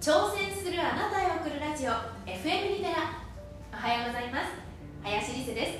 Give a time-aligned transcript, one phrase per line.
[0.00, 1.90] 挑戦するあなたへ送るラジオ
[2.22, 3.18] FM リテラ
[3.72, 4.54] おはようございます。
[5.02, 5.72] 林理瀬です。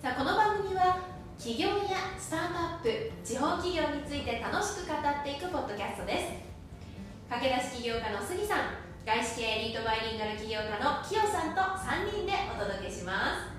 [0.00, 1.02] さあこの番組は
[1.36, 6.30] 起業やスタートアップ地方企業について楽しく語っていくポッドキャストです。
[7.28, 13.50] 駆け出し起業家の杉さん外資系エリートバイリンガル起業家のキヨさんと3人でお届けします。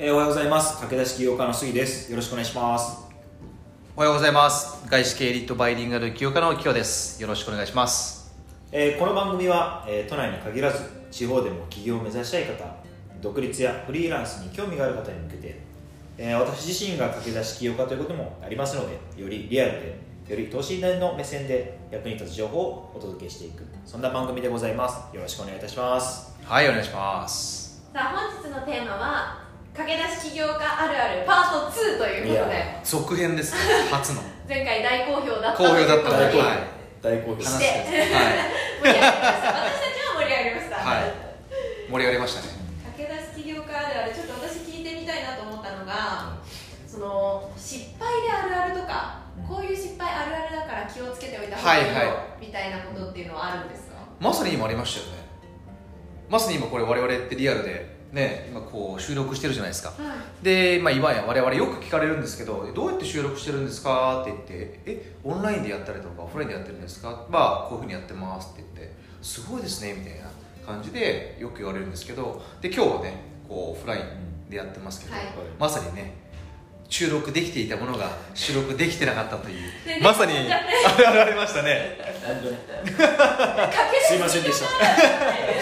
[0.00, 0.74] えー、おはようございます。
[0.82, 2.10] 駆け出し起業家の杉です。
[2.10, 3.06] よろしくお願いします。
[3.94, 4.82] おはようございます。
[4.90, 7.22] 外資系エリートバイリンガル起業家のキヨです。
[7.22, 8.17] よろしくお願いします、
[8.70, 12.64] えーこの番組は、えー都内に限らず地方でも起業を目指したい方
[13.22, 15.58] 独立やフリーランスに興味がある方に向けて、
[16.18, 25.14] えー私自身が駆け出し起業家ということもありますのでよりリアルでより等身大の目線で役に立つ情報をお届けしていくそんな番組でございます。
[25.16, 26.36] よろしくお願いいたします。
[26.44, 29.40] はいお願いしますさあ本日のテーマは
[29.74, 32.80] 駆け出し起業家あるあるパート2ということで。
[32.84, 33.54] 続編です
[33.90, 34.20] 初の。
[34.46, 36.42] 前回大好評だった好評だったということで。
[36.42, 37.64] はい大好評して。
[37.64, 38.58] はい。
[38.82, 41.12] 盛り上がりました私たちは盛り上がりました、はい。
[41.90, 42.48] 盛り上がりましたね
[42.96, 44.84] 駆け出し起業家あるあるちょっと私聞い。
[44.84, 45.22] てみたい。
[45.22, 46.38] なと思ったのが
[46.86, 49.72] その失敗であるあるとかうんこうい。
[49.72, 51.48] う失敗あるあるだから気をつけておい。
[51.48, 51.84] た方がい。
[51.84, 51.88] い。
[51.88, 52.06] よ、はい。
[52.06, 52.70] はみたい。
[52.70, 53.24] なことってい。
[53.24, 55.28] うのはあるんですかまさに今ありましたよね
[56.28, 59.90] まさに今これ我々ってリアルでね今こう収録してるじゃないですか。
[59.90, 59.94] は
[60.40, 60.44] い。
[60.44, 64.22] で、まあ、今や我々よく聞かれるんですけどどうやって収録してるんですか？
[64.22, 67.26] って言ってえオンラインでやったりとかオフラインでやってるんですか？
[67.30, 70.30] まあこういうふうにやってますって言ってすごいですねみたいな
[70.66, 73.14] 感じでよく言われるんですけどで今日はね
[73.48, 75.24] こうオフラインでやってますけど、はい。
[75.58, 76.28] まさにね
[76.90, 79.56] 収録できていたものが収録できてなかったという
[79.86, 81.98] でまさにあれあれありましたね
[82.34, 84.42] すいません。
[84.42, 84.66] でした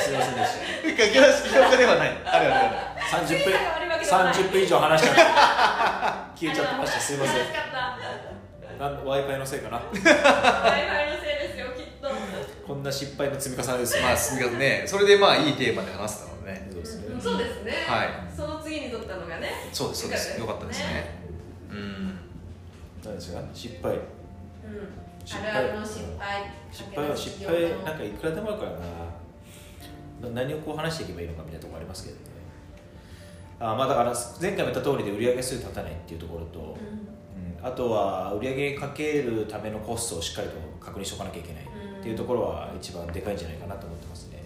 [0.00, 0.34] すいません。
[0.34, 0.50] でし
[0.96, 2.70] 駆け出し起業家ではないあれあれあれ
[3.10, 5.20] た30分杉さんが悪いわけではない30分以上話しちゃって
[6.40, 7.36] 消えちゃってましたすいません
[8.78, 12.08] なん w i f i のせいかな w i f i のせいですよきっと
[12.66, 17.20] こんな失敗の積み重ねですよまあすみませんねそれでまあいいテーマで話せたのでねそうですね。
[17.20, 21.18] そうですね、はいその次に撮ったのがねそうですそうですよかったですね。
[21.70, 22.18] うん。
[23.02, 23.40] 何ですか？
[23.54, 23.92] 失敗。
[23.94, 24.00] うん
[25.26, 25.50] 失敗。
[25.50, 28.70] あるあるの失敗失敗は失敗なんかいくらでもあるから
[30.30, 30.32] な。
[30.32, 32.20] 何をこう話していけばいいのかみたいなところありますけどね。
[33.58, 36.66] あまあだから前回も言った通りで売上数立たないっていうところと、うん。
[36.66, 37.66] うん。
[37.66, 44.42] あとは売上かけるためのコストをしっかりと確認しておかなきゃいけないっていうところは一番でかいんじゃないかなと思ってますね。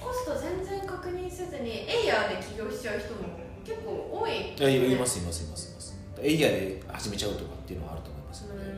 [0.00, 5.98] コスト全然確認せずにエイヤーで起業しちゃう人も結構多いいやいますいますいますいます。
[6.20, 8.70] エイヤーで始めちゃうとかっていうのはあると思いますうので、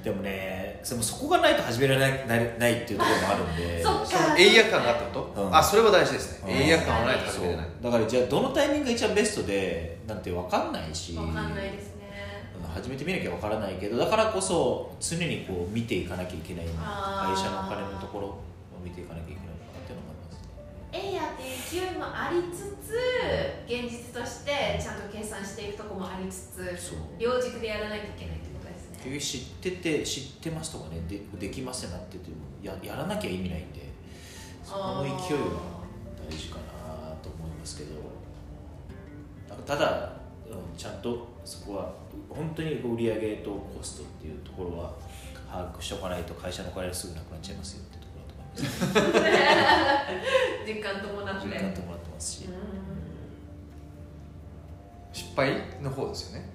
[0.00, 0.02] ん。
[0.02, 0.41] でもね
[0.90, 3.82] でもそこがないと始められないないないっていうところもあるんで。
[3.84, 4.02] そ
[4.36, 5.56] エイヤ感があったこと、うん。
[5.56, 6.62] あそれは大事ですね、うん。
[6.62, 7.66] エイヤ感はないと始めれない。
[7.82, 11.92] だからじゃあどのタイミングが一番ベストでなんて分かんないしわかんないですね。
[11.96, 12.02] うん
[12.72, 18.40] 始めてみなきゃ分からないけどだからこそ常にこう見ていかなきゃいけない会社のお金のところを
[18.82, 20.48] 見ていかなきゃいけないのかなっていうのも思いますね。
[20.92, 22.96] エイヤーっていう勢いもありつつ
[23.68, 28.51] 現実としてちゃんと計算していくとこもありつつ両軸でやらないといけないと
[29.02, 31.00] 結局知ってて知ってますとかね？
[31.08, 33.90] でできませんなっててもややらなきゃ意味ないんで
[34.64, 35.18] その勢いは
[36.28, 38.22] 大事かなと思いますけど。
[39.52, 40.12] なんかただ、
[40.48, 41.92] うん、ちゃんとそこは
[42.30, 44.94] 本当に売り上げとコストっていうところは
[45.50, 49.42] 把握しておかないと会社のお金がすぐなくなっちゃいますよってところだと思います。
[50.72, 51.46] 実感伴って。
[51.46, 52.54] 実感ともらってますし、うん。
[55.12, 55.52] 失敗
[55.82, 56.48] の方ですよね。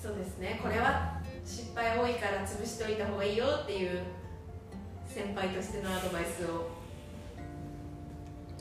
[0.00, 0.60] そうですね。
[0.62, 4.02] これは失敗多いから潰しておいた方がいいよっていう
[5.06, 6.68] 先輩としてのアドバイスを。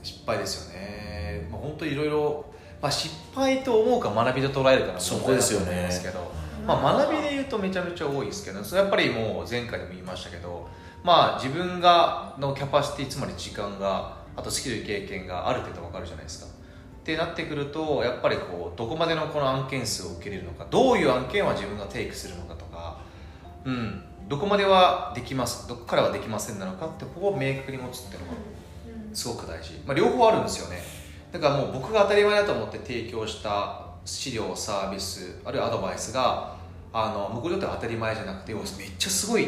[0.02, 2.46] 失敗ですよね、まあ、本当にいろいろ、
[2.82, 5.66] まあ、失敗と思うか学びと捉えるかのそこですよね。
[5.66, 10.68] 問題だと思いますけど、まあ、学びで言うとめちゃめちゃ多いですけどそれやっぱりもう前回でも言いましたけど
[11.04, 16.46] まあ自分がのキャパシティつまり時間があとスキル経験がある程度分かるじゃないですか。
[16.46, 22.66] ってなってくるとやっぱりこうどこまでのこの案件数を受けれるのかどういう案件は自分がテイクするのかと。
[22.66, 22.69] か
[23.66, 24.04] うん。
[24.30, 28.34] どこまではできますどこからはできませんなのかってここを明確に持つっていうのが
[29.12, 30.80] すごく大事、まあ、両方あるんですよね。
[31.32, 36.56] だからもう僕が当たり前だと思って提供した資料サービスあるいはアドバイスが
[36.94, 38.64] あの僕にとっては当たり前じゃなくてめっ
[39.00, 39.48] ちゃすごい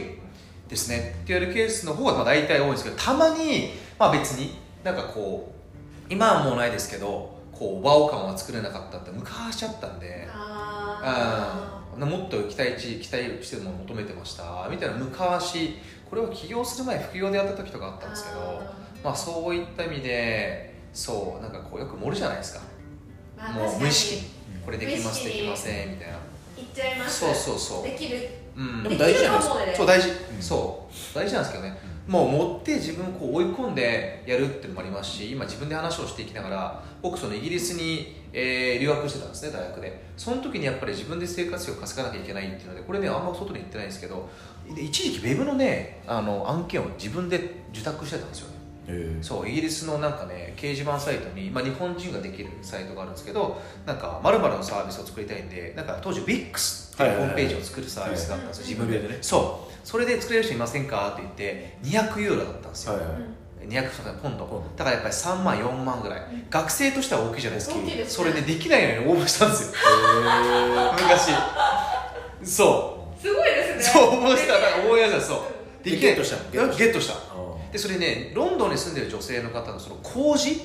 [0.68, 0.98] ですね。
[0.98, 5.54] って言われるケースの方がまあ大体多いんですけどたまにまあ別になんかこ
[6.10, 10.28] う今はもうないですけどこうワオ感は作れなかったって昔あったんで。
[10.34, 15.76] あうんもっと期待値期待してるものを求めてましたみたいな昔
[16.10, 18.62] これを起業する前副業でやった時とかあったんですけど
[19.04, 22.62] まあそういった意味でそうなんかこうよく盛るじゃないですか。
[23.38, 24.26] まあもう無意識
[24.56, 24.62] うん。
[24.62, 26.18] これできますできませんみたいな。
[26.56, 27.20] 言っちゃいます。
[27.20, 27.84] そうそうそう。
[27.84, 28.30] できる。
[28.56, 28.84] うん。
[28.84, 28.98] でも。
[28.98, 30.42] 大事じゃないですかそう大事、うん。
[30.42, 31.16] そう。
[31.16, 40.12] 大事なんですけどねもう持って自分をこう追い込んでやるっていうのもありますし今自分で話をしていきながら僕そのイギリスに、えー留学してたんですね大学で。
[40.18, 44.30] その時にやっぱり自分で生活費を稼がなきゃいけないっていうのでこれねあんま外に言ってないんですけど
[44.76, 48.56] で一時期ウェブのねあの案件を自分で受託してたんですよね。
[48.88, 49.24] えー。
[49.24, 59.18] そうイギリスのなんかね掲示板サイトに、まあ、日本人ができるサイトがあるんですけどなんか〇〇のサービスを作りたいんでなんか当時 WIX っていうホームページを作るサービスがあったんですよ、はい自分でね。
[59.22, 61.10] そうそれで作れる人いませんか？
[61.14, 63.68] って言って200ユーロだったんですよ、はいはい。
[63.68, 64.46] 200ポンド。
[64.46, 64.70] ポンド。
[64.76, 67.76] だからやっぱり3万4万ぐらい、学生としては大きいじゃないですか。
[67.76, 69.78] 大きいですそれでできないのに応募したんですよ。
[70.94, 71.32] 昔。
[72.44, 73.22] そう。
[73.22, 74.02] すごいですね。
[74.02, 75.84] そう応募したら応募やじゃそう。
[75.84, 76.36] でできないゲットした
[76.66, 76.76] の？
[76.76, 77.14] ゲットした。
[77.14, 77.18] あ
[77.72, 80.62] でそれねロンドンに住んでる女性の方のその麹？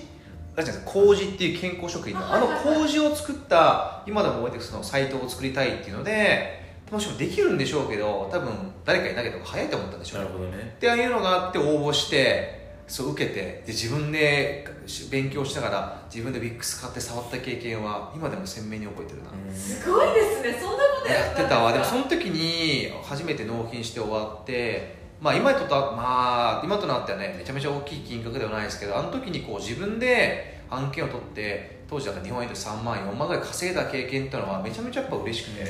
[0.56, 10.26] あるじゃないですか麹っていう健康食品のあの麹を作った今でも覚えてるそのサイトを作りたいっていうのでもしもできるんでしょうけど多分誰かいなければ早いと思ったんでしょうね。
[10.26, 10.74] なるほどね。
[10.76, 14.64] ってああいうのがあって応募してそう受けてで自分で
[15.10, 20.52] 勉強しながら自分でビックス買って触った経験は今でも鮮明に覚えてるな、すごいですね。
[20.60, 21.72] そんなことやってたわ。
[21.72, 35.64] でもそのの時に初めて納品して終わってまあ今とたまあ今となってはねめちゃめちゃ大きい金額ではないですけどあの時にこう自分で案件を取って当時だから日本円で3万4万ぐらい稼いだ経験っていうのはめちゃめちゃやっぱ嬉しくて、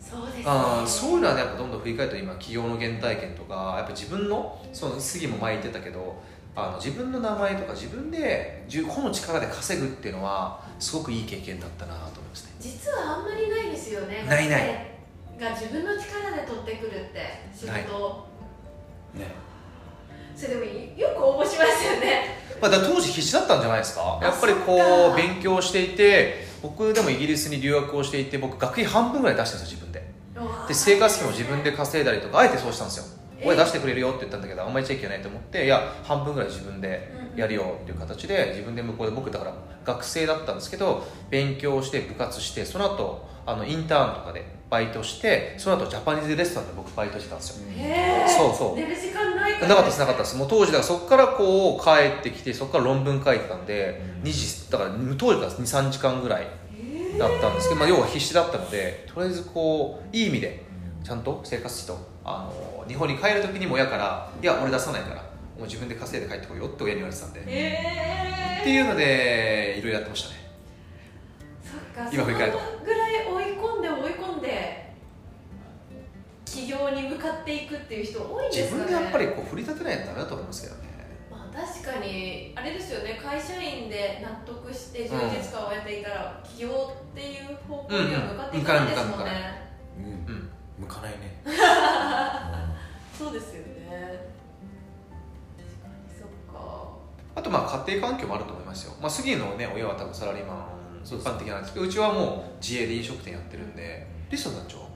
[0.00, 0.44] そうですね。
[0.46, 6.20] あーそういうのはねやっぱどんどん振り返ると今企業の原体験とかやっぱ自分のその杉も前言ってたけど
[6.54, 12.52] あの自分の名前とか自分で自個の力で稼ぐっていうのはすごくいい経験だったなと思いますね。
[12.60, 14.24] 実はあんまりないですよね。
[14.28, 14.96] ないない。
[15.38, 17.20] が自分の力で取ってくるって
[17.54, 18.26] 仕事。
[19.14, 19.46] ね。
[20.34, 22.38] それでもよく応募しましたよね。
[22.60, 24.18] まあ、だから当時必死だったんじゃないですか。
[24.20, 29.85] あやっぱりこう勉強していて僕でもイギリスに留学をしていて僕学費半分ぐらい出してるんですよ自分
[30.36, 33.04] でで生活費も自分で稼いだりとかあえてそうしたんですよ。
[33.38, 39.54] え親出してくれるよって言ったんだけどあんまり言っちゃいけないと思っていや半分ぐらい自分でやるよっていう形で自分で向こうで僕だから
[39.84, 47.68] 学生だったんですけど勉強して部活してその後あのインターンとかでバイトしてその後ジャパニーズレストランで僕バイトしてたんですよ。
[47.78, 48.76] へえそうそう。
[48.76, 50.36] 寝る時間ないからなかったですなかったです。
[50.36, 54.28] もう当時だからそこからこう帰ってきてそこから論文書いてたんでうん。
[54.28, 56.46] 2時だから当時から23時間ぐらい
[57.18, 60.62] だったんですけど、まあ、要は必死だったのでとりあえずこういい意味で
[61.02, 65.22] ちゃんと生活費とあの日本に帰る時にも親から「いや俺出さないから
[65.56, 70.36] もう自分で稼いで帰ってこいよ」って親に言われてたんで、へえっていうのでいろいろやってましたね。
[71.62, 72.58] そっか今振り返ると。
[72.84, 74.92] ぐらい追い込んで追い込んで
[76.44, 78.82] 起業に向かっていくっていう人多いんですかね。
[78.82, 80.80] 自分でやっぱりこう振り立てないとダメだと思いますけどね。
[80.82, 80.85] まあ
[81.56, 83.18] 確かにあれですよね。
[83.22, 89.32] 会社員で納得して充実感を得ていたら、起業っていう方向には向かっていかないですもんね、
[89.98, 91.40] うんうん向かないね。
[93.16, 94.28] そうですよね。
[95.56, 96.88] 確かにそっか。
[97.34, 104.86] あとまあ家庭環境もあると思いますよ、まあ、杉のね親は多分サラリーマン一般的なんですけどうちはもう自営で飲食店やってるんでリスト団長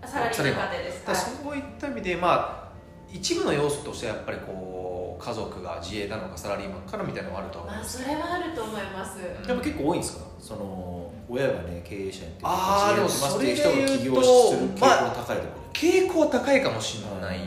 [0.00, 1.00] あサラリーマン家庭です。
[1.06, 1.60] だからそうい。
[1.60, 2.72] った意味でまあ
[3.12, 10.24] 一部の要素としてはやっぱりこう家族が自営なのかサラリーマンからみたいなのがあるとは思いまあますそれはあると思います、でも結構多いんですか？
[10.38, 17.38] その親がね経営者やってあーでも自営やってますっていう人が起業する傾向それで言うとの高いところ傾向は高いかもしれない、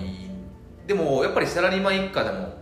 [0.85, 2.57] でもやっぱりサラリーマン一家でも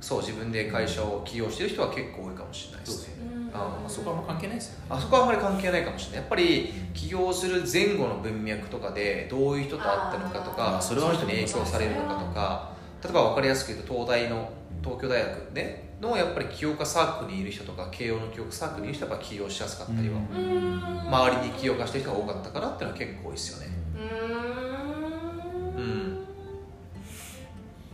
[0.00, 3.14] そう自分で会社を起業してる人は結構多いかもしれないですね。
[3.20, 3.50] うん。
[3.52, 4.86] あそこはあんま関係ないですよね。
[4.90, 6.20] あそこはあんまり関係ないかもしれない。
[6.20, 10.80] やっぱり起業する前後の文脈とかでどういう人と会ったのかとあかー。
[10.80, 14.50] それはその人に影響されるのかとか例えば分かりやすく言うと東大の
[14.82, 20.20] 東京大学でのやっぱり起業家サークルにいる人とか慶応の起業家サークルにいる人はやっぱ起業しやすかったりは、
[21.06, 23.74] 周りに起業家してる人が多かったからっていうのは結構多いですよね。
[23.96, 24.04] うー
[25.74, 25.76] ん。
[25.76, 26.18] うん。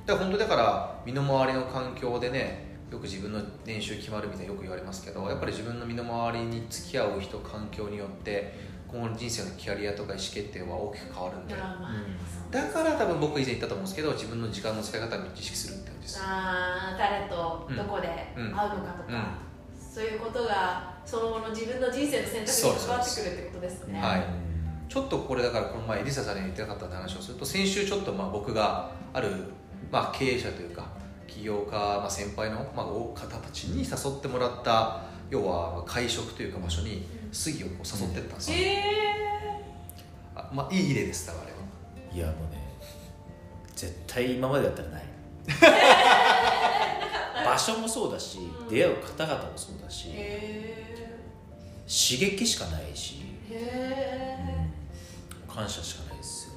[0.06, 8.52] だから本当だから身の回りの環境でねよく自分の年収決まるみたいによく言われますけどやっぱり自分の身の回りに付き合う人環境によって
[8.94, 11.54] 今後の人生のキャリアとか意思決定は大きく変わるんで。
[11.54, 19.34] だから多分僕以前言ったと思うんですけど自分の時間の使い方を意識するって感じですあー誰とどこで会うのかとか、
[19.76, 24.00] そういうことがその後の自分の人生の選択に関わってくるってことですね。
[24.00, 24.24] はい。
[24.88, 29.28] ちょっとこれだからこの前エリサさんに言ってなかった話をすると先週ちょっとまあ僕がある
[29.90, 30.86] まあ経営者というか
[31.26, 38.84] 起業家、まあ、先輩のまあ方たちに誘ってもらった要は会食というか場所に杉をこう誘ってったんですよ、え
[40.36, 41.58] あまあ、いい例ですだからあれは。
[42.12, 42.62] いやもうね
[43.74, 45.04] 絶対今までだったらない。
[47.44, 48.68] 場所もそうだしうん。
[48.68, 50.08] 出会う方々もそうだし
[51.86, 53.54] 刺激しかないしー。
[53.56, 54.70] へ
[55.48, 56.53] 感謝しかないですよ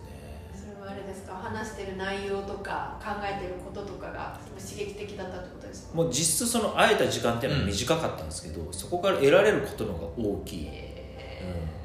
[0.88, 1.34] あれですか？
[1.34, 5.96] 話してる内容とか考えてることとかが刺激的だったってことですか？
[5.96, 10.72] もう実質その会えた時間っていうのは短かったんですけど、そこから得られることの方が大きい、う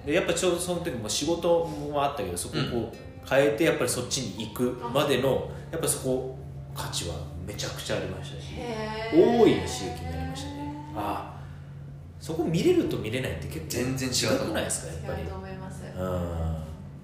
[0.04, 6.38] ん、でやっぱちょうどその時も仕事もあったけどそこをこう変えてやっぱりそっちに行くまでのやっぱそこ
[6.74, 7.16] 価値は
[7.46, 10.74] めちゃくちゃありましたしへ大いに刺激になりましたね。
[10.96, 11.42] ああ
[12.20, 14.48] そこ見れると見れないって結構全然違うと思う。
[14.48, 15.22] くないですかやっぱり。
[15.22, 15.82] 違うと思います。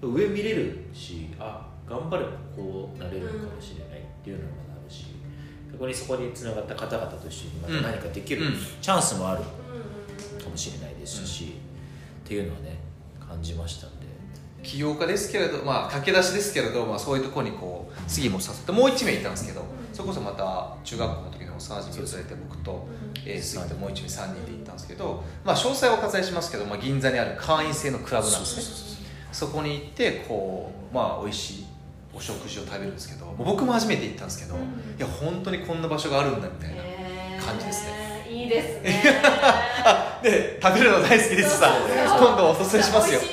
[0.03, 0.15] うん。
[0.15, 5.07] 上見れるしあ頑張ればこうなれるかもしれないっていうのもあるし、
[5.71, 8.55] そこにそこにつながった方々と一緒にまた何かできるうん。
[8.81, 11.55] チャンスもあるかもしれないですし、
[12.25, 12.79] っていうのはね
[13.27, 14.09] 感じましたんで。
[14.63, 22.89] 起業家ですけれど、まあ、駆け出しですけれど、まあ、そういうところにこう次も誘ってもう1名いたんですけどそれこそまた中学校の時の幼馴染を連れて僕と、
[23.25, 28.99] えー、杉ともう1名3人で行ったんですけど、まあ、詳細はお割愛しますけど、まあ、銀座にある会員制のクラブなんですね。
[29.33, 31.67] そこに行ってこうまあ美味しい
[32.19, 34.61] お食事を食べるんですけどもう僕も初めて行ったんですけど、うん。
[34.61, 34.65] い
[34.99, 36.83] や本当にこんな場所があるんだみたいな、
[37.41, 38.27] 感じですね。
[38.29, 39.03] いいですね。
[40.23, 41.73] で食べるの大好きですさ
[42.19, 43.21] 今度おすすめしますよ。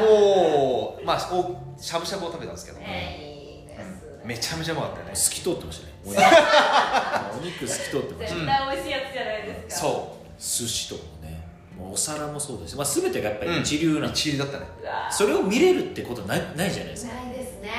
[0.00, 3.86] もうまあおしゃぶしゃぶを食べたんですけど、えーいいですね。
[4.22, 4.28] うん。
[4.28, 5.14] めちゃめちゃうまかったよね。
[5.14, 5.92] 透き通ってましたね。
[7.38, 8.34] お肉透き通ってました。
[8.34, 9.80] 絶対美味しいやつじゃないですか。
[9.82, 10.96] そ寿司と
[11.90, 14.66] お皿もそうですし、まあ、全てがやっぱうり一流うなんで、一流だったね。
[15.10, 17.14] それを見れるってことないないじゃないですか。
[17.14, 17.70] ないですね。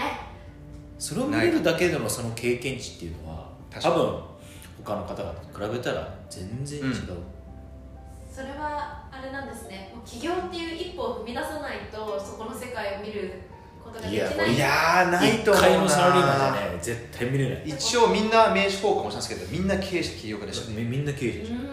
[0.99, 4.19] それを見れるだけでのその経験値っていうのは多分
[4.83, 6.97] 他の方々と比べたら全然違う、うん。
[8.33, 9.91] それはあれなんですね。
[9.95, 13.31] もう起業っていう一歩を踏み出さないとそこの世界を見る
[13.83, 14.15] ことができない。
[14.15, 17.63] いやこれいやーない一と思うな回のサラリーマンじゃね絶対見れない。
[17.65, 20.83] 一応みんな名刺交換もしたんですけどみんな経営者起業家でしたね。
[20.83, 21.72] みみんな経営者うー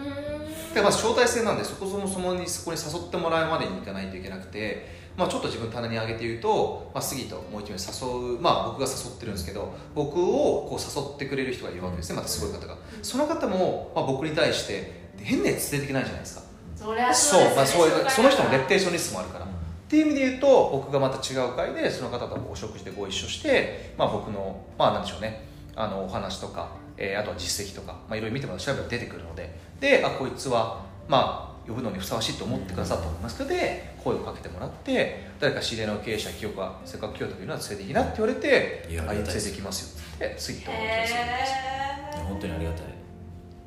[0.73, 4.87] でまず招待制なんでそこそもそもにそこに誘ってもらうまでに行かないといけなくて、
[5.17, 12.77] まあ、ちょっと自分棚に上げて言うと、まあ、杉ともう一名誘う、まあ、僕が誘ってるんですけど僕をこう誘ってくれる人がいるわけですねまたすごい方が。
[13.01, 16.43] その方も、まあ、僕に対して変なやつ連れてけないじゃないですか。
[16.75, 19.45] そりゃそうまあ、そういうその人のレッッテーションリストもあるから。
[19.45, 19.47] っ
[19.87, 25.45] ていう意味で言うと僕がまた違う会でその方とお食事でご一緒して、まあ、僕のまあなんでしょうね。
[25.75, 33.41] あのお話とか、えーあとは実績とか、まあ、いろいろ見てもらうと調べれば出てくるのでであこいつはまあ呼ぶのにふさわしいと思ってくださったと思います。
[33.41, 39.49] ので声をかけてもらって誰か知り合いの経営者起業家せっかく京都にいるのは連れていいなって言われていやあい連れありがたいです。
[39.51, 40.03] てきますよ。
[40.15, 41.13] って言って次と思ってへです。
[41.13, 42.83] よえ本当にありがたい。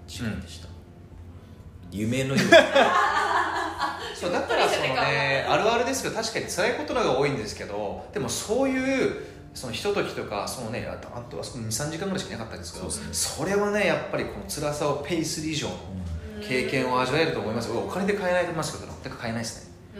[0.06, 0.68] 時間でした、
[1.90, 2.38] 夢のよう。
[4.14, 9.16] そうだからそのね あるあるですけど確かに辛いことの方が多いんですけどでもそういう
[9.54, 15.74] そのひとときとかそのねあとあとあそこ23時間ぐらいしかいなかったんですけどそれはねやっぱりこの辛さをペイする以上の
[16.46, 17.70] 経験を味わえると思います。
[17.70, 19.74] よお金で買えないと思いますけど全く買えないですね。
[19.96, 19.98] う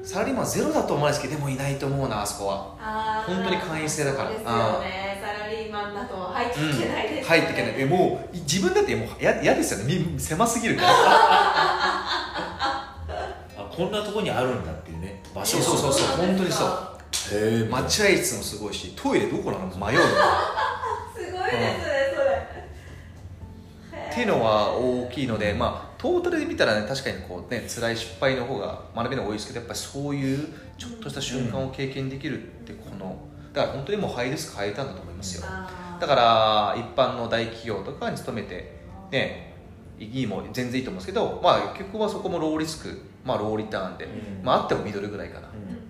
[0.00, 0.04] ーん。
[0.04, 3.24] サラリーマンゼロだと思うんですけどでもいないと思うなあそこは。
[3.26, 4.28] 本当に会員制だから。
[4.28, 5.22] そうですよね。
[5.22, 7.22] サラリーマンだと入っていけないです、ね。
[7.22, 7.74] 入っていけない。
[7.78, 9.98] えもう自分だってもうや嫌ですよね。
[9.98, 10.88] み狭すぎるから。
[13.56, 16.16] あこんなとこにあるんだっていうね場所そうそうそう。
[16.18, 16.91] 本当にそう
[17.70, 19.66] 待合室もすごいしトイレどこなの？
[19.66, 20.02] 迷うの。
[21.14, 24.02] すごいですね、それ。
[24.10, 33.16] っていうのは大きいので、まあ、トータルで見たらね確かにこう、ね、辛い失敗の方が学びの方が多いですけどやっぱりそういうちょっとした瞬間を経験できるってこの
[33.52, 35.46] だから本当にもうハイリスクハイターンだと思いますよ。
[36.00, 39.52] だから一般の大企業とかに勤めてね
[39.98, 44.44] いいも全然いいと思うんですけど、まあ、結局はそこもローリスク、まあ、ローリターンで、うん。
[44.44, 45.81] まあ、あってもミドルぐらいかな、うんうん、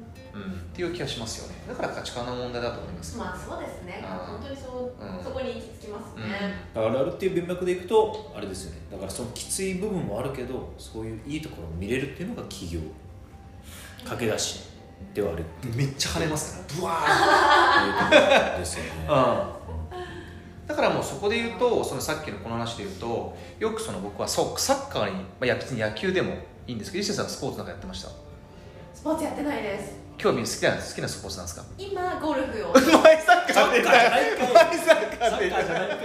[0.72, 1.54] っていう気がしますよね。
[1.68, 4.02] だから価値観の問題だと思います、まあそうですね。
[4.02, 5.22] 本当にそう、うん。
[5.22, 8.78] そこに行き着きますね、あるあるっていう文脈でいくとあれですよね。
[8.90, 12.80] だからそのきつい部分もあるけどそういういいところを見れるっていうのが企業。
[14.04, 14.62] 駆け出し
[15.14, 15.44] ではある。
[15.76, 18.90] めっちゃ跳ねますからブワーいうことですよね。
[20.66, 26.34] だからもうそこで言うとそのさっきのこの話で言うとよくその僕はそうサッカーに、まあ、いや別に野球でも
[26.66, 28.08] いいんですけど伊勢さんスポーツなんかやってました？
[28.94, 31.64] スポーツやってないです興味好きな好きなスポーツなんですか？
[31.76, 32.72] 今ゴルフを。
[32.72, 35.88] 前サッカーじゃないかい前サッカーって言ったサッカーじゃない。
[35.88, 35.98] かい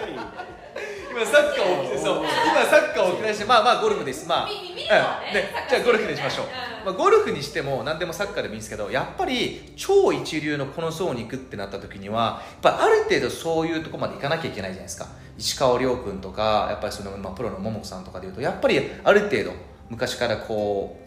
[1.10, 2.18] 今サッカーを起きてそう。
[2.18, 2.28] 今
[2.66, 4.28] サッカーを起き出してまあまあゴルフです。
[4.28, 4.50] まあ。
[4.50, 4.76] うん。
[4.76, 6.52] でじゃあゴルフにしましょう、うん。
[6.86, 15.08] まあ、ゴルフにしても何でもサッカーでもいいんですけどやっぱり超一流のこの層に行くってなった時にはやっぱある程度そういうところまで行かなきゃいけないじゃないですか。
[15.38, 19.54] 石川遼君とかやっぱりその、まあ、プロの桃子さんとかでいうとやっぱりある程度
[19.90, 21.07] 昔からこう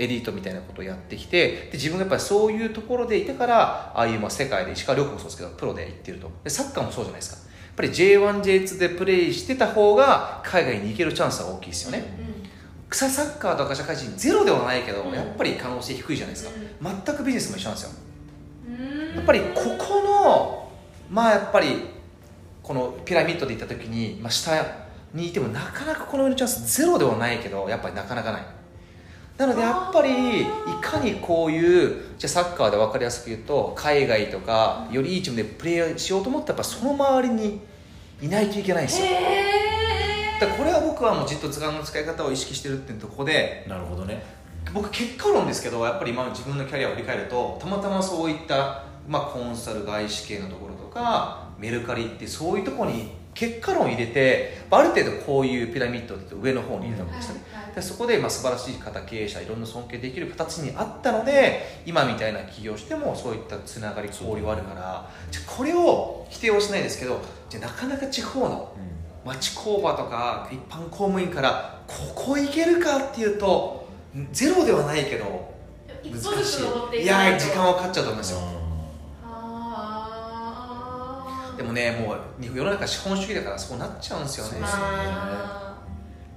[0.00, 6.30] エリートみたいなことをやってきてで自分がやっぱりそういうところでいてからああいうまあ世界で石川遼君もそうですけどプロで行ってると。
[6.42, 7.36] でサッカーもそうじゃないですか。
[7.36, 12.04] やっぱり J1J2 でプレーしてた方が海外に行けるチャンスは大きいですよね、
[12.90, 15.12] 草サッカーとか社会人ゼロではないけど、うん。
[15.14, 16.52] やっぱり可能性低いじゃないですか、
[16.82, 17.90] 全くビジネスも一緒なんですよ。
[18.68, 19.16] うん。
[19.16, 20.72] やっぱりここの
[21.10, 21.86] まあやっぱり
[22.62, 24.52] このピラミッドでいった時に、まあ、下
[25.14, 28.42] にいてもなかなかこの上のチャンスゼロではないけどやっぱりなかなかない
[29.40, 30.44] なのでやっぱりい
[30.82, 37.58] かにこういうじゃあサッカーで分かりやすく言うと海外とかよりいいチームでプレーしようと思ったらやっぱその周りに
[38.20, 39.06] いないといけないんですよ。
[39.06, 44.22] へだからこれは僕はもうじっと図鑑の使い方を意識してるっていうところでなるほどね。
[44.74, 57.40] 僕結果論ですけどやっぱり今の自分のキャリアを振り返るとたまたまそういった、まあ、コンサル外資系のところとかメルカリってそういうところに結果論を入れてある程度こういうピラミッドで上の方に入れたわけですね、
[57.74, 68.74] でそこでまあ素晴らしい方経営者いろんな尊敬できる形にあったので今みたいな起業してもそういったつながり交流はあるからじゃあこれを否定はしないですけどじゃあなかなか地方の
[69.24, 73.88] 町工場とか一般公務員からここ行けるかっていうと
[74.32, 75.54] ゼロではないけど
[76.02, 77.04] 一難し登っていい。
[77.04, 78.40] いや時間はかかっちゃうと思いますよ。
[81.56, 82.18] でもねもう
[82.56, 84.50] 世の中資本主義だからそうなっちゃうんですよね。
[84.52, 84.84] そうですよね。
[84.86, 85.69] あー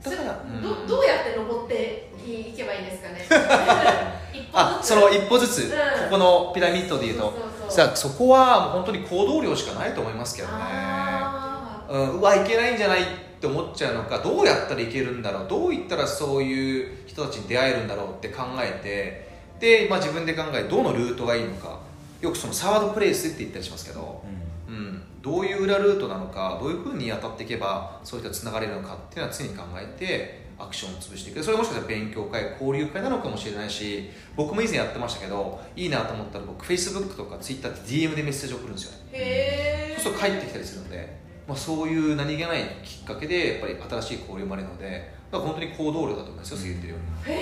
[0.03, 3.19] だからどどうやって登っていけばいいんですかね。
[4.33, 4.51] 一歩ずつ。
[4.53, 5.69] あその一歩ずつ、うん。
[5.69, 5.77] こ
[6.11, 7.23] このピラミッドでいうと。
[7.23, 7.71] そうそうそう。
[7.71, 10.53] さあそこは本当に行動量しかないと思いますけどね。
[10.57, 13.05] あうん、うわいけないんじゃないっ
[13.39, 14.19] て思っちゃうのか。
[14.19, 15.47] どうやったらいけるんだろう。
[15.47, 19.33] どういったらそういう人たちに出会えるんだろうって考えて。
[19.59, 21.79] で、まあ、自分で考えどのルートがいいのか。
[22.21, 24.23] よくそのサードプレイスって言ったりしますけど、
[24.67, 31.41] うん、どういう裏ルートなのかどういうふうに当たっていけばそういったつながれるのかっていうのは常に考えてアクションを潰していく。
[31.41, 39.95] それもしかしたら勉強会交流会なのかもしれないし僕も以前やってましたけどいいなと思ったら僕 Facebook とか Twitter って DM でメッセージを送るんですよね。
[39.97, 47.35] そうすると帰ってきたりするので、まあ、そういう何気ないきっかけでやっぱり新しい交流もあるのでだから本当に行動量だと思いますよそう言ってるように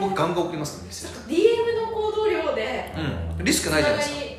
[0.00, 1.34] 僕ガンガン送りますからメッセージ。
[1.36, 2.94] DM の行動量で
[3.38, 3.44] うん。
[3.44, 4.29] リスクないじゃないですか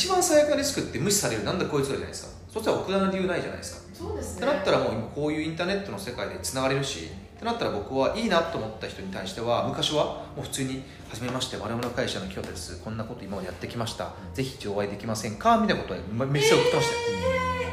[0.00, 1.44] 一番最悪なリスクって無視される。
[1.44, 2.30] なんだこいつらじゃないですか。
[2.48, 3.94] そしたら奥田の理由ないじゃないですか。
[3.94, 4.36] そうですね。
[4.38, 12.80] ってなったらもう今こういうインターネットの世界でつながれるしってなったら僕はいいなと思った人に対しては昔はもう普通に「はじめまして我々の会社の清田です。
[12.82, 14.14] こんなこと今までやってきました。
[14.32, 17.00] ぜひお会いできませんか?」みたいなことでまメッセージを送ってましたよ、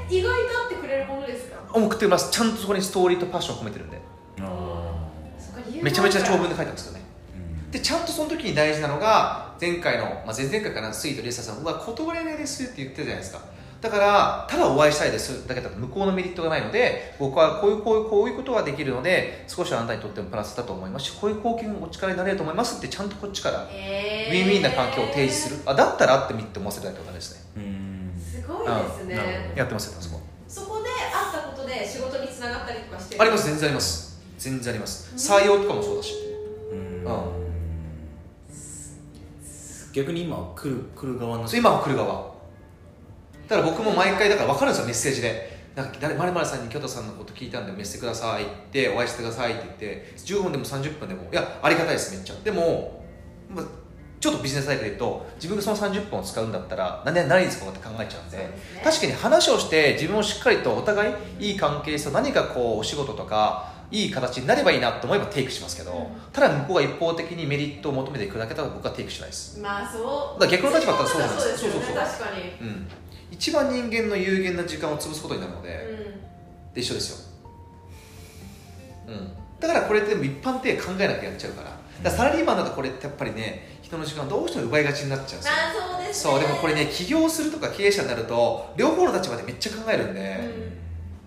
[0.10, 1.56] 意外と会ってくれるものですか？
[1.74, 2.30] 送ってます。
[2.30, 4.02] ちゃんとそこにストーリーとパッションを込めてるんで。
[5.82, 6.97] めちゃめちゃ長文で書いてますよね
[7.72, 13.42] でちゃんとその時に大事なのが前回の、まあ、前々回かなスイートリエサさんは断れないですって言ってるじゃないですか。
[13.82, 15.48] だからただお会いしたいです。
[15.48, 25.62] だけだと向こうのメリットがないので僕はこういうこういうこういうことができるので少しあなたにとってもプラスだと思いますしこういう貢献お力になれると思いますってちゃんとこっちからウィンウィンな関係を提示する。
[25.66, 27.42] あだったら会ってみって思わせたいってことですね。
[27.58, 28.14] うん。
[28.20, 29.54] すごいですね。
[29.56, 30.22] やってますよそこ。
[30.48, 33.22] そこで会ったことで仕事につながったりとかしてる？
[33.22, 34.20] あります全然あります。
[34.40, 35.14] 全然あります。
[35.16, 36.14] 採用とかもそうだし。
[36.72, 37.04] うん。
[37.04, 37.47] うん
[39.98, 42.32] 逆に今来る来る側のそう今は来る側。
[43.48, 45.58] だから僕も毎回だから分かるんですよメッセージで。
[45.76, 52.36] なんか誰〇〇さんに京都さんのこと聞いたんでメッセージくださいってお会いしてくださいって言って15分でも30分でもいやありがたいですめっちゃ。
[52.44, 53.04] でも、
[53.50, 53.66] まあ、
[54.20, 58.38] ちょっとビジネスサイクルで言うと自分がその30分を使うんだったら何々何に使おうって考えちゃうんで。
[58.38, 58.50] ね。
[58.84, 66.32] 確かに話をして自分をしっかりとお互いいい関係性を何かこうお仕事とかいい形になればいいなと思えばテイクしますけど、うん。
[66.34, 69.60] ただ向こうが一方的にメリットを求めていくだけだと僕はテイクしないです。
[69.60, 70.40] まあそう。
[70.40, 71.42] だから逆の立場だったらそうなんです。
[71.42, 71.74] そうですよね。
[71.74, 72.68] そうそう確かに。
[72.68, 72.88] うん、
[73.32, 77.18] 一番人間の有限な時間を潰すことになるので,、うで一緒ですよ、
[79.08, 81.70] うん、だからこれってでも一般的に考えなきゃやっちゃうから。
[81.70, 85.54] だからサラリーマンだとこれってやっぱりね人の時間をどうしても奪いがちになっちゃうんですよ。
[85.54, 86.32] あそうですね。
[86.34, 90.40] そうでもこれね起業するとか経営者になると両方の立場でめっちゃ考えるんで、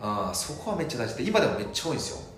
[0.01, 0.07] うん。
[0.07, 2.30] ああそこはめっちゃ大事で今でもめっちゃ多いんですよ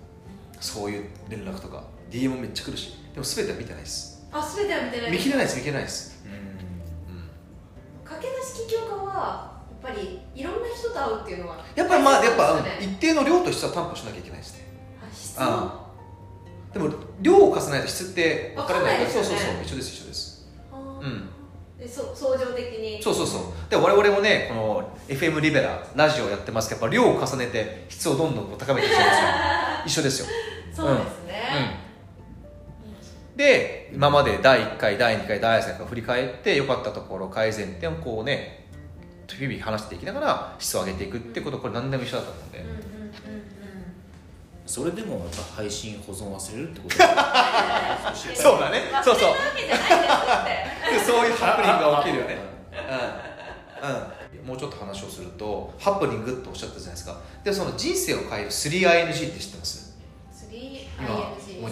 [0.63, 4.25] そういう連絡とか DM もめっちゃ来るしでも全ては見てないです。
[4.31, 5.11] あ全ては見てない。
[5.11, 7.25] 見切れないです見切れないです、うんうん。
[8.05, 12.93] 駆け出し起業家はやっぱりいろんな人と会うっていうのはやっぱりまあやっぱそうですよね。
[12.95, 14.67] 一定の量と質は担保しなきゃいけないですね。
[15.01, 15.83] あ質あ
[16.71, 16.89] でも
[17.21, 19.09] 量を重ねないと質って分からないから。
[19.09, 19.27] 分かんないですよね。
[19.27, 19.63] そうそうそう。
[19.65, 20.47] 一緒です一緒です。
[20.71, 21.29] うん。
[21.77, 23.03] でそ相乗的に。
[23.03, 23.41] そうそうそう。
[23.69, 29.27] で我々もねこの FM リベララジオやってますけどやっぱ量を重ねて質をどんどんこう高めていくんですよ。
[29.85, 30.27] 一緒ですよ
[30.73, 31.79] そうですね、
[33.31, 33.37] うん。
[33.37, 38.67] で今まで第1回第2回第3回振り返って良かったところ改善点をこうね
[39.27, 42.81] 日々話していきながら質を上げていくってことこれ何でも一緒だと思うんで、うんうんうんうん。
[44.65, 46.95] それでもやっぱ配信保存忘れるってこと？
[48.35, 48.81] そうだね。
[49.03, 49.33] そうそう。
[51.05, 52.37] そういうハプニングが起きるよね。
[53.81, 57.19] うん、うん、もうちょっと話をするとハプニングっておっしゃったじゃないですか。
[57.43, 59.82] でその人生を変える 3ING って知ってます？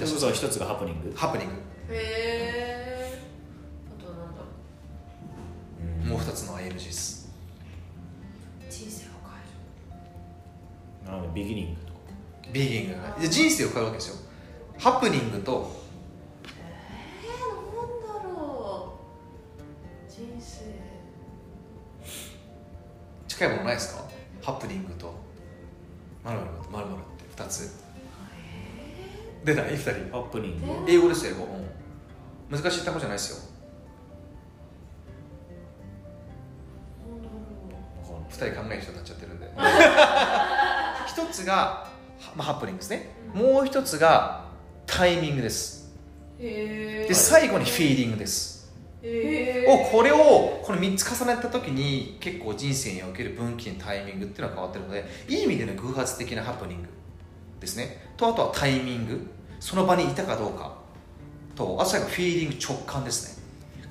[0.02, 1.14] 3ING 今思い出しそれこそ一つがハプニング。
[1.16, 1.54] ハプニング。
[1.94, 3.20] へえ
[4.00, 4.42] あとはなんだ
[6.04, 6.06] う。
[6.06, 6.10] ん。
[6.10, 7.30] もう2つの ING です。
[8.70, 9.10] 人生を
[11.06, 12.00] 変なのでビギニングとか。
[12.54, 13.18] ビーギングが。
[13.20, 14.16] で人生を変えるわけですよ。
[14.80, 15.72] ハプニングと。
[16.46, 16.54] える
[17.24, 17.40] えー、
[18.14, 18.98] なんだろ
[20.08, 20.12] う。
[20.12, 20.66] 人生。
[23.28, 24.04] 近いものないですか？
[24.42, 25.14] ハプニングと。
[26.24, 27.70] まるまるまるまるって2つ。
[27.91, 27.91] え
[29.44, 30.18] 出ない？2人。
[30.18, 30.86] ハプニング。
[30.86, 33.52] で英語ですよ英語、うん、難しい単語じゃないですよ。
[37.08, 37.30] ー、なんだ
[38.08, 39.52] ろう2人考える人になっちゃってるんで。
[41.08, 41.88] 一つが、は
[42.36, 43.10] まあ、ハプニングですね。
[43.34, 44.46] もう一つが
[44.86, 45.92] タイミングです。
[46.38, 48.62] で最後にフィーリングです。
[49.04, 56.88] をこれをこの3つ重ねた時に結構人生における分岐のタイミングっていうのが変わってるのでいい意味での偶発的なハプニング
[57.62, 58.10] ですね。
[58.18, 59.26] とあとはタイミング。
[59.62, 60.76] その場にいたかどうか。
[61.56, 63.44] とあと最後フィーリング直感ですね。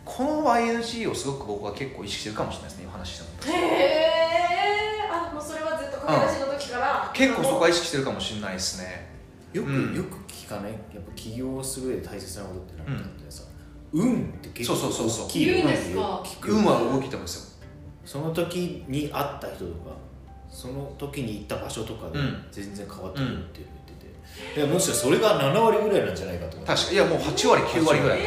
[0.05, 2.85] この ING をすごく僕は結構意識してるかもしれないですね。
[2.85, 9.09] 今話してもへえあもうそれはずっと駆け出しの時から、結構そこは意識してるかもしれないですね。
[9.53, 9.95] よく、うん。
[9.95, 10.73] よく聞かない？
[10.73, 13.45] やっぱ起業する上で大切なことって何かってさ、
[13.93, 15.27] 運って結構そうそうそうそう。
[15.27, 16.23] 大きいよ言うんですか？
[16.25, 16.53] 聞く。
[16.53, 17.69] 運は大きいと思うんですよ。
[18.05, 19.91] その時に会った人とか
[20.51, 22.45] その時に行った場所とかでうん。
[22.51, 26.75] 全然変わってくるって言ってて、いやむしろそれが7割ぐらいなんじゃないかと思って。
[26.75, 28.21] 確かいやもう8割9割ぐらい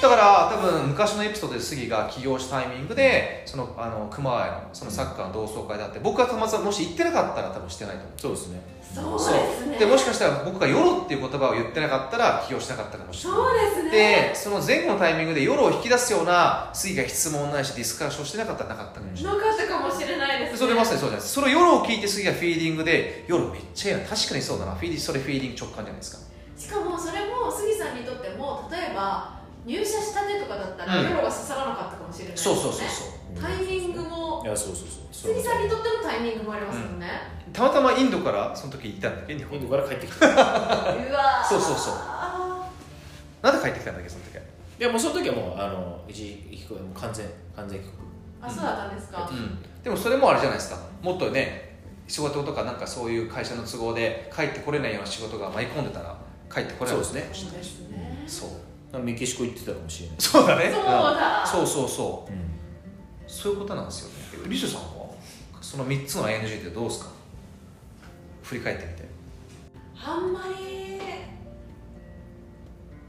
[0.00, 8.20] だから多分昔のエピソードで杉が起業したタイミングでそのあの熊谷のそのサッカーの同窓会だって僕がたまたまもし行ってなかったら多分してないと思う。
[8.20, 8.60] そうですね。
[8.94, 9.78] そうですね。
[9.78, 13.40] でもしかしたら僕が「ヨロ」っていう言葉を言ってなかったら起業しなかったかもしれない。
[13.40, 13.90] そうですね。
[13.90, 20.58] でその前後のタイミングで夜を引き出すような杉が質問ないしディスカッションしてなかったらなかったかもしれない、なかったかもしれないですね。
[20.58, 21.34] それまさにそうじゃないです。
[21.34, 24.72] かその夜を聞いて杉がフィーリングで夜めっちゃいいな確かにそうだな。
[24.72, 26.30] フィーリングそれフィーリング直感じゃないですか。
[26.58, 29.39] しかもそれも杉さんにとっても例えば
[29.70, 31.10] 入社したてとかだったら、うん。
[31.10, 33.04] 夜が刺さらなかったかもしれないですそうねそうそうそ
[33.38, 33.40] う。
[33.40, 35.32] タイミングもいやそうそうそう。
[35.34, 37.06] 杉さんにとってのタイミングもありますもんね、
[37.52, 39.36] たまたまインドからその時行ったんだっけ？
[39.36, 39.58] 日本。
[39.58, 40.26] インドから帰ってきた。
[40.26, 41.48] うわー。
[41.48, 41.94] そうそうそう。
[43.42, 44.42] なんで帰ってきたんだっけその時は？
[44.42, 48.00] いやもうその時はもうあの一時帰国もう完全完全帰国。
[48.42, 49.30] あそうだったんですか、
[49.84, 50.78] でもそれもあれじゃないですか。
[51.02, 51.78] もっとね
[52.08, 56.16] 仕事とかなんかそういう会社の都合で帰ってこれないような仕事が舞い込んでたら
[56.52, 57.28] 帰ってこれないですね。
[57.32, 58.24] そうですね。
[58.26, 58.50] そう
[58.98, 60.16] メキシコ行ってたかもしれない。
[60.18, 60.70] そうだね。
[60.72, 61.46] そうだ。
[61.46, 62.32] そうそうそう。
[62.32, 62.40] うん。
[63.26, 64.02] そういうことなんです
[64.34, 64.48] よね。
[64.48, 65.10] リシュさんは？
[65.60, 67.10] その3つの ING ってどうですか？
[68.42, 69.08] 振り返ってみて。
[70.04, 71.00] あんまり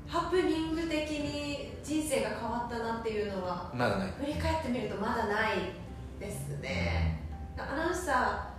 [0.08, 4.12] ハプニング的に人生が変わったなっていうのはまだない。
[4.20, 5.54] 振り返ってみるとまだない
[6.20, 7.24] ですね。
[7.58, 8.52] アナウンサ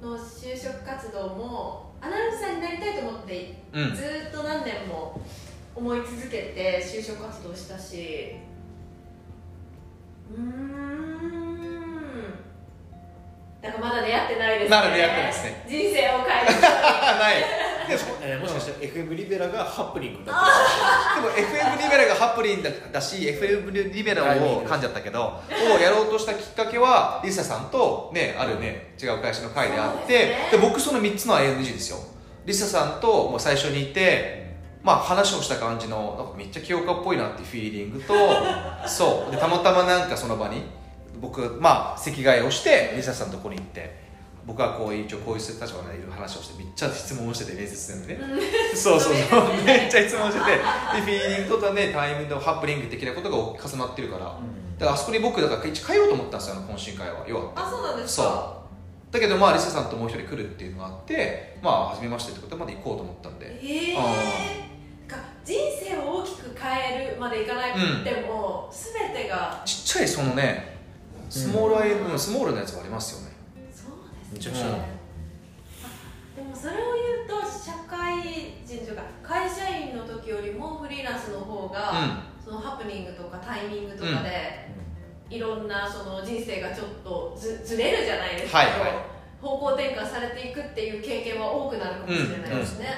[0.00, 3.94] ーの就職活動もアナウンサーになりたいと思ってうん。
[3.94, 5.20] ずーっと何年も
[5.76, 8.36] 思い続けて就職活動したし。
[10.34, 11.26] うーん。
[13.62, 14.76] だからまだ出会ってないですね。
[14.76, 15.64] まだ出会ってないですね。
[15.68, 16.60] 人生を変える
[17.20, 17.36] ない。
[17.86, 20.36] でもえーもしかしたら FM リベラがハプニングになっ
[21.14, 24.26] でも FM リベラがハプリンだだし FM リベラを
[24.66, 25.40] 噛んじゃったけど
[25.72, 30.48] をやろうとしたきっかけはリサさんとねあるね違う会社の会であってそうですね。
[30.50, 31.98] で僕その3つの ING ですよ。
[32.44, 34.45] リサさんともう最初にいて
[34.86, 38.14] まあ話をした感じのなんかめっちゃ清香っぽいなっていうフィーリングと
[38.86, 39.32] そう。
[39.32, 40.62] でたまたまなんかその場に
[41.20, 44.06] 僕まあ席替えをしてリサさんのところに行って
[44.46, 48.40] 僕はこう一応こういう立場でいる話をしてめっちゃ質問をしてて面接するのね。
[48.76, 49.64] そうそうそう。
[49.64, 54.24] めっちゃ質問しててでフィーリングとねタイミングとハプニング的なことが重なってるから。
[54.24, 57.24] だからあそこに僕だから一応変えようと思ったんですよあの懇親会は。
[57.26, 57.50] 要は。
[57.56, 58.26] あそうなんですそう。
[58.26, 58.56] か
[59.10, 63.46] だけどまあリサさんともう一人来るっていうのがあってまあ初めましてってことでまで行こうと思ったんで。
[63.46, 64.08] へえあか
[65.44, 70.76] 人生を大きく変えるまでいかなくても、全てがちっちゃいそのね
[71.30, 73.36] スモールアイ、うん、スモールなやつはありますよね。
[73.72, 74.96] そうですね。
[76.36, 78.22] でもそれを言うと社会
[78.64, 84.70] 人というか会社員の時よりもフリーランスの方が、そのハプニングとかタイミングとかで、
[85.30, 89.16] いろんなその人生がちょっとずずれるじゃないですけど、はいはい。
[89.40, 92.90] 方向転換されていくっていう経験は多くなるかもしれないですね、だ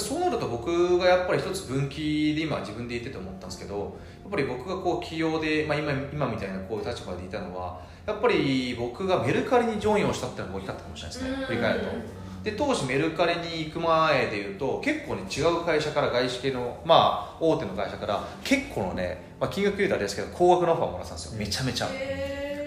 [0.00, 11.86] そうなると僕がやっぱり一つ分岐で今自分で言ってて思ったんですけどやっぱり僕がこう起業で、まあ、今今みたいなこういう立場でいたのはやっぱり僕がメルカリにジョインをしたっていうのが大きかったかもしれないですね振り返ると。
[12.44, 21.38] で当時メルカリに行く前でいうと結構ね違う会社から外資系のまあ大手の会社から結構のね、まあ、金額言うとあれですけど高額のオファーもらってたんですよ。
[21.38, 21.88] めちゃめちゃ。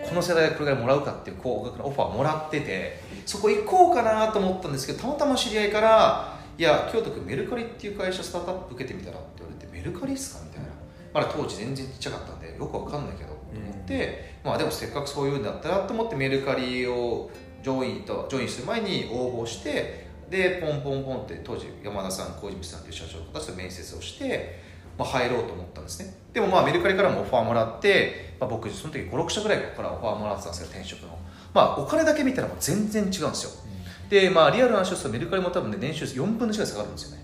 [0.08, 10.68] この世代でこれぐらいもらうかっていう高額のオファーをもらっててそこ行こうかなと思ったんですけどたまたま知り合いからいや京都君メルカリっていう会社スタートアップ受けてみたらって言われてメルカリっすかみたいな。
[11.12, 17.32] まだ当時全然ちっちゃかったんでよくわかんないけどと思って、まあでもせっかくそういうんだったらと思ってメルカリを
[17.64, 24.60] ジョインとジョインする前に応募してでポンポンポンって当時山田さん小泉さんという社長の方と面接をして、
[25.00, 26.14] まあ、入ろうと思ったんですね。
[26.32, 31.18] でもまあメルカリからもオファーもらって、まあ、僕その時56社ぐらいからオファーもらってたんですけど転職の。
[31.56, 33.71] まあお金だけ見たらもう全然違うんですよ。
[34.12, 37.22] でまあリアルな話をするとメルカリも多分ね年収4分の1ぐらい下がるんですよね。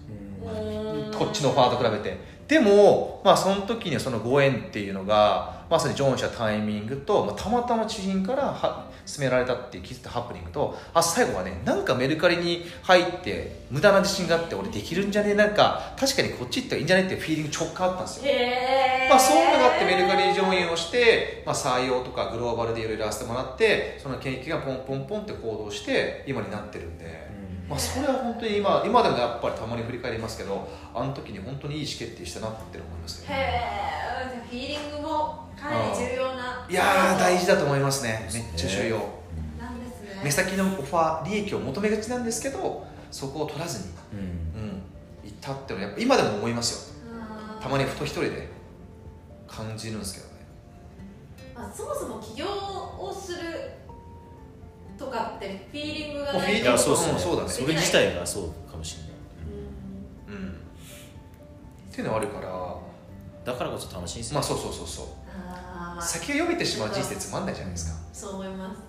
[1.14, 2.18] こっちのオファーと比べて。
[2.48, 15.34] でも、まあ、その時にはそのご縁っていうのがまさにジョンしたタイミングと、まあ、たまたま知人からは勧められたって気づいたハプニングとあ最後はねなんかメルカリに入って無駄な自信があって俺できるんじゃねえ？
[15.36, 18.34] なんか確かにこっち行ったらいいんじゃねえっていうフィーリング直感あったんですよ。
[19.10, 27.28] まあ、そういうのがあってメルカリジョインをして、まあ、採用とかグローバルでいろいろやらせてもらってその研究がポンポンポンって行動して今になってるんで、
[27.70, 33.98] まあ、それは本当に今今でもやっぱりたまに振り返りますけどあの時に本当にいい意思決定したなって思いますけどへえ
[34.50, 36.66] フィーリングもかなり重要な。
[36.70, 38.30] いやー大事だと思いますね。
[38.34, 38.98] めっちゃ重要。
[39.60, 40.02] なんです。
[40.02, 44.20] ね目先のオファー利益を求めがちなんですけどそこを取らずに、うん。
[44.20, 44.82] うん、
[45.26, 46.96] 行ったっていうのはやっぱ今でも思いますよ。
[47.56, 47.62] うん。
[47.62, 48.48] たまにふと一人で
[49.48, 50.34] 感じるんですけどね。
[51.54, 53.40] まあ、そもそも起業をする
[54.98, 57.50] とかってフィーリングがないといやそうっすねうんそうだね。
[57.50, 59.12] それ自体がそうかもしれない。
[60.40, 60.50] うん。
[60.50, 62.78] っていうのはあるから。
[63.46, 65.06] だからこそ楽しいんですよ、まあそうそうそうそう。
[66.04, 67.98] 先を読めてしまう人生つまんないじゃないですか。
[68.12, 68.82] そう思います。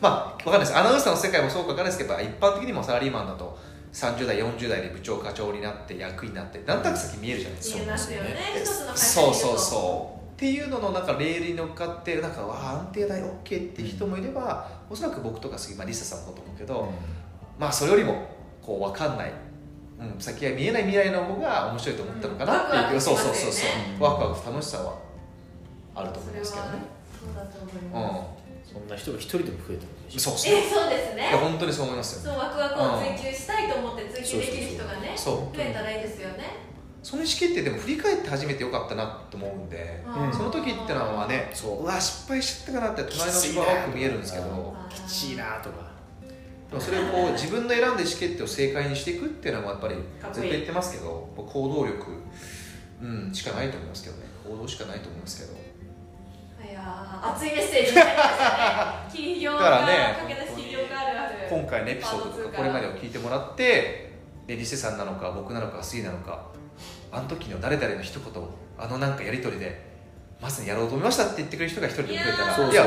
[0.00, 0.76] まあわかんないです。
[0.76, 3.56] アナウンサーの世界もそうかわかんないですけど一般的にもサラリーマンだと
[3.92, 7.78] 30代40代で部長課長になって役になってなんとなく先見えるじゃないですか。
[7.78, 8.28] 見えますよね。
[8.54, 16.90] で一つの会社そうそううそうっていうののなんかレールに乗っかってなんかわあ安定だよ OK っていう人もいれば、おそらく僕とか杉、まあ、リサさんもと思うけど、
[17.58, 18.26] まあそれよりも
[18.62, 19.32] こう分かんない、
[20.00, 23.00] うん、先が見えない未来の方が面白いと思ったのかなっていう、うん。
[23.02, 23.66] そうそうそうそ
[24.00, 24.02] う。
[24.02, 24.96] ワクワク楽しさは
[25.94, 26.70] あると思いますけどね。
[27.20, 27.92] そうだと思いうん。
[27.92, 28.24] ま
[28.64, 30.54] す、そんな人が一人でも増えたそうそう。
[30.54, 31.28] えそうですね。
[31.28, 32.32] いや本当にそう思いますよ。
[32.32, 35.54] そうワクワクを追求したいと思って追求できる人がねそう。
[35.54, 36.69] 増えたらいいですよね
[37.02, 40.32] その意思決定でも振り返って初めてよかったなと思うんで、うん。
[40.32, 41.82] その時ってのはねそう。
[41.82, 44.76] うわ失敗しちゃったかなって隣の芝が多く見えるんですけど。
[44.90, 45.90] きちいなとか。
[46.68, 49.94] でもそれをこう自分の選んだ意思決定を正解にしていくっていうのもやっぱり
[50.32, 52.12] ずっと言ってますけど行動力、
[53.02, 54.22] うん、しかないと思いますけどね。
[54.48, 55.60] 行動しかないと思いますけど。
[56.70, 58.48] いやー熱いメッセージになりましたね。
[59.08, 61.34] 企 業だからがね駆け出し企業があるある。
[61.50, 64.10] 今回のエピソードとかこれまでを聞いてもらって
[64.46, 66.49] でリセさんなのか僕なのかスギなのか
[67.12, 68.42] あの時の誰々の一言
[68.78, 69.90] あのなんかやり取りで
[70.40, 72.84] まさにやろうと思いましたって言ってくれる人が一人でも増えたらいいや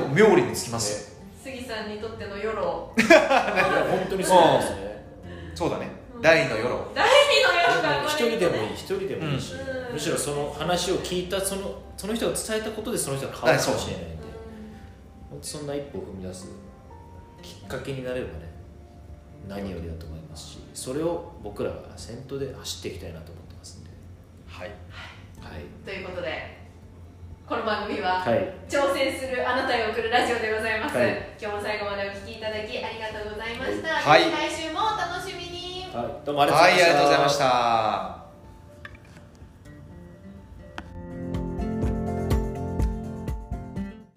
[0.00, 1.10] もう妙利につきます。
[1.10, 5.06] よ、杉さんにとっての夜をいや本当にそうですね。
[5.54, 5.90] そうだね。
[6.20, 9.94] 第二の夜第二の夜が一人でもいい一人でもいいし、うん。
[9.94, 14.16] むしろその話を聞いたそのその人が伝えたことでその人が変わるかもしれないんで。
[15.42, 16.48] そんな一歩を踏み出す
[17.42, 18.50] きっかけになればね
[19.48, 23.45] 何よりだと思いますしそれを僕らが先頭で走っていきたいなと思って
[24.56, 24.70] はい。
[25.38, 25.64] はい。
[25.84, 26.56] ということで
[27.46, 28.54] この番組は、はい。
[28.66, 31.36] 挑戦するあなたへ送るラジオでございます、はい。
[31.38, 34.22] 今日も最後までお聞きいただきありがとうございました、はい。
[34.30, 35.84] 来週もお楽しみに。
[35.92, 36.72] はい、どうもありがとうございました。
[36.72, 38.15] はいありがとうございました